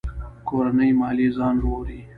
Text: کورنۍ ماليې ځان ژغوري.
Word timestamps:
کورنۍ 0.47 0.91
ماليې 0.99 1.27
ځان 1.37 1.55
ژغوري. 1.61 1.99